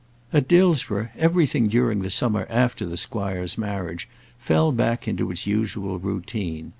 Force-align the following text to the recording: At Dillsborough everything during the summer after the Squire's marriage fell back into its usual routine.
At 0.33 0.47
Dillsborough 0.47 1.09
everything 1.15 1.67
during 1.67 1.99
the 1.99 2.09
summer 2.09 2.47
after 2.49 2.87
the 2.87 2.97
Squire's 2.97 3.55
marriage 3.55 4.09
fell 4.35 4.71
back 4.71 5.07
into 5.07 5.29
its 5.29 5.45
usual 5.45 5.99
routine. 5.99 6.69